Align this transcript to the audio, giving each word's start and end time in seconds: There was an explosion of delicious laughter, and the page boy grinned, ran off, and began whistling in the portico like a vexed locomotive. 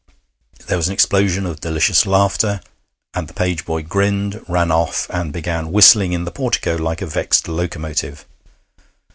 There 0.65 0.77
was 0.77 0.87
an 0.87 0.95
explosion 0.95 1.45
of 1.45 1.59
delicious 1.59 2.07
laughter, 2.07 2.61
and 3.13 3.27
the 3.27 3.35
page 3.35 3.65
boy 3.65 3.83
grinned, 3.83 4.43
ran 4.49 4.71
off, 4.71 5.05
and 5.11 5.31
began 5.31 5.71
whistling 5.71 6.11
in 6.11 6.25
the 6.25 6.31
portico 6.31 6.75
like 6.75 7.03
a 7.03 7.05
vexed 7.05 7.47
locomotive. 7.47 8.25